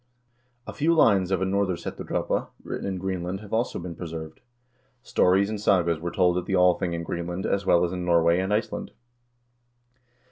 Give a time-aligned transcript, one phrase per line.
[0.65, 4.39] A few lines of a "Nororsetudrapa" written in Greenland have also been preserved.
[5.03, 8.39] Stories and sagas were told at the Althing in Greenland as well as in Norway
[8.39, 8.93] and Iceland.